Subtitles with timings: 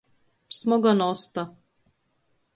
[0.59, 1.41] Smoga nosta.